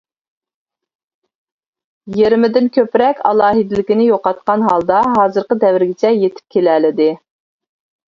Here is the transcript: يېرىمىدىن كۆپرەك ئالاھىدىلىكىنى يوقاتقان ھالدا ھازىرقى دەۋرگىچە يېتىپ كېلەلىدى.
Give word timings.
يېرىمىدىن 2.21 2.71
كۆپرەك 2.79 3.23
ئالاھىدىلىكىنى 3.33 4.09
يوقاتقان 4.11 4.67
ھالدا 4.73 5.05
ھازىرقى 5.21 5.63
دەۋرگىچە 5.69 6.17
يېتىپ 6.21 6.61
كېلەلىدى. 6.61 7.13